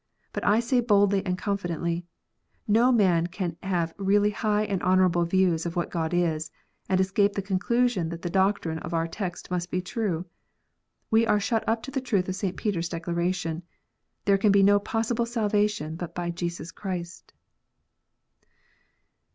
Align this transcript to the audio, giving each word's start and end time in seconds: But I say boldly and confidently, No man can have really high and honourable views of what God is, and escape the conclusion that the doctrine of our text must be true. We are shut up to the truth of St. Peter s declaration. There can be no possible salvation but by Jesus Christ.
But 0.33 0.43
I 0.43 0.59
say 0.59 0.79
boldly 0.79 1.23
and 1.27 1.37
confidently, 1.37 2.07
No 2.67 2.91
man 2.91 3.27
can 3.27 3.55
have 3.61 3.93
really 3.99 4.31
high 4.31 4.63
and 4.63 4.81
honourable 4.81 5.25
views 5.25 5.63
of 5.67 5.75
what 5.75 5.91
God 5.91 6.11
is, 6.11 6.49
and 6.89 6.99
escape 6.99 7.33
the 7.33 7.41
conclusion 7.43 8.09
that 8.09 8.23
the 8.23 8.29
doctrine 8.31 8.79
of 8.79 8.95
our 8.95 9.07
text 9.07 9.51
must 9.51 9.69
be 9.69 9.79
true. 9.79 10.25
We 11.11 11.27
are 11.27 11.39
shut 11.39 11.63
up 11.69 11.83
to 11.83 11.91
the 11.91 12.01
truth 12.01 12.27
of 12.27 12.35
St. 12.35 12.57
Peter 12.57 12.79
s 12.79 12.89
declaration. 12.89 13.61
There 14.25 14.39
can 14.39 14.51
be 14.51 14.63
no 14.63 14.79
possible 14.79 15.27
salvation 15.27 15.97
but 15.97 16.15
by 16.15 16.31
Jesus 16.31 16.71
Christ. 16.71 17.33